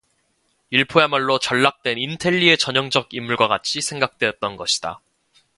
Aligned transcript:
일포야말로 0.71 1.37
전락된 1.37 1.99
인텔리의 1.99 2.57
전형적 2.57 3.13
인물과 3.13 3.47
같이 3.47 3.81
생각되었던 3.81 4.55
것이다. 4.57 4.99